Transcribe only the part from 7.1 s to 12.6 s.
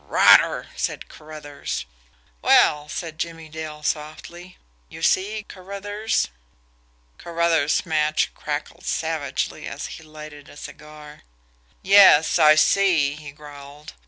Carruthers' match crackled savagely as he lighted a cigar. "Yes, I